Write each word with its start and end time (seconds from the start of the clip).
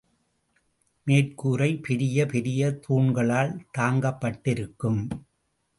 மேற்கூரை 1.07 1.69
பெரிய 1.81 2.25
பெரிய 2.25 2.71
தூண்களால் 2.87 3.53
தாங்கப்பட்டிருக்கும். 3.77 5.01